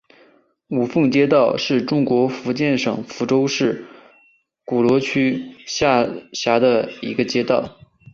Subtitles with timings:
[0.69, 3.85] 五凤街道是中国福建省福州市
[4.65, 7.77] 鼓楼区下辖的一个街道。